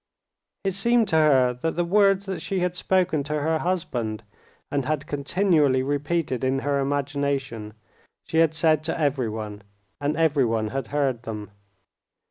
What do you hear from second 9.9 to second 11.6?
and everyone had heard them.